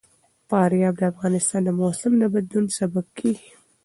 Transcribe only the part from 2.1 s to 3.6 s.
د بدلون سبب کېږي.